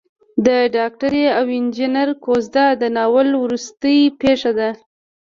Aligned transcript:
د 0.45 0.47
ډاکټرې 0.75 1.25
او 1.37 1.45
انجنیر 1.59 2.09
کوژده 2.23 2.65
د 2.81 2.83
ناول 2.97 3.29
وروستۍ 3.43 3.99
پېښه 4.21 4.51
ده. 4.59 4.69